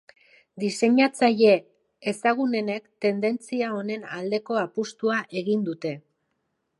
Diseinatzaile 0.61 1.51
ezagunenek 2.11 2.89
tendentzia 3.05 3.69
honen 3.81 4.07
aldeko 4.21 4.57
apustua 4.63 5.23
egin 5.43 5.67
dute. 5.69 5.97